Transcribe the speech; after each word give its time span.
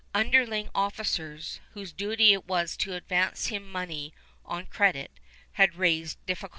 Underling 0.15 0.69
officers, 0.73 1.59
whose 1.75 1.91
duty 1.93 2.33
it 2.33 2.47
was 2.47 2.75
to 2.77 2.95
advance 2.95 3.49
him 3.49 3.71
money 3.71 4.15
on 4.43 4.65
credit, 4.65 5.11
had 5.51 5.75
raised 5.75 6.17
difficulties. 6.25 6.49